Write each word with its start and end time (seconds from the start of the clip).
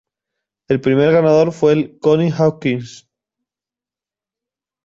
El 0.67 0.81
primer 0.81 1.11
ganador 1.11 1.53
fue 1.53 1.73
el 1.73 1.99
Connie 1.99 2.31
Hawkins. 2.31 3.07